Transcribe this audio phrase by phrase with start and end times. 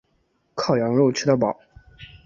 [0.55, 1.59] 烤羊肉吃到饱